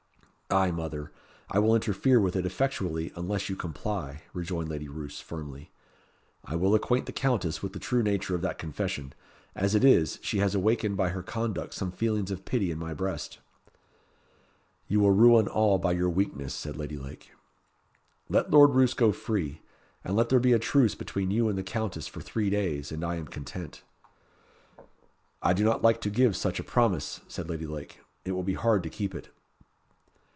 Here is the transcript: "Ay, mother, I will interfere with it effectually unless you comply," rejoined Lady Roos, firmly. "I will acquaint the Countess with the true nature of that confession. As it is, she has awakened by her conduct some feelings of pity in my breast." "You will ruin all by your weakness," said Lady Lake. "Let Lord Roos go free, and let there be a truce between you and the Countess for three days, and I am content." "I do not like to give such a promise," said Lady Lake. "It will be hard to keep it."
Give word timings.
"Ay, 0.53 0.69
mother, 0.69 1.13
I 1.49 1.59
will 1.59 1.75
interfere 1.75 2.19
with 2.19 2.35
it 2.35 2.45
effectually 2.45 3.13
unless 3.15 3.47
you 3.47 3.55
comply," 3.55 4.23
rejoined 4.33 4.67
Lady 4.67 4.89
Roos, 4.89 5.21
firmly. 5.21 5.71
"I 6.43 6.57
will 6.57 6.75
acquaint 6.75 7.05
the 7.05 7.13
Countess 7.13 7.63
with 7.63 7.71
the 7.71 7.79
true 7.79 8.03
nature 8.03 8.35
of 8.35 8.41
that 8.41 8.57
confession. 8.57 9.13
As 9.55 9.75
it 9.75 9.85
is, 9.85 10.19
she 10.21 10.39
has 10.39 10.53
awakened 10.53 10.97
by 10.97 11.07
her 11.11 11.23
conduct 11.23 11.73
some 11.73 11.89
feelings 11.93 12.31
of 12.31 12.43
pity 12.43 12.69
in 12.69 12.77
my 12.77 12.93
breast." 12.93 13.39
"You 14.89 14.99
will 14.99 15.11
ruin 15.11 15.47
all 15.47 15.77
by 15.77 15.93
your 15.93 16.09
weakness," 16.09 16.53
said 16.53 16.75
Lady 16.75 16.97
Lake. 16.97 17.31
"Let 18.27 18.51
Lord 18.51 18.71
Roos 18.75 18.93
go 18.93 19.13
free, 19.13 19.61
and 20.03 20.17
let 20.17 20.27
there 20.27 20.41
be 20.41 20.51
a 20.51 20.59
truce 20.59 20.95
between 20.95 21.31
you 21.31 21.47
and 21.47 21.57
the 21.57 21.63
Countess 21.63 22.07
for 22.07 22.19
three 22.19 22.49
days, 22.49 22.91
and 22.91 23.05
I 23.05 23.15
am 23.15 23.27
content." 23.27 23.83
"I 25.41 25.53
do 25.53 25.63
not 25.63 25.81
like 25.81 26.01
to 26.01 26.09
give 26.09 26.35
such 26.35 26.59
a 26.59 26.63
promise," 26.65 27.21
said 27.29 27.47
Lady 27.49 27.65
Lake. 27.67 28.01
"It 28.25 28.33
will 28.33 28.43
be 28.43 28.55
hard 28.55 28.83
to 28.83 28.89
keep 28.89 29.15
it." 29.15 29.29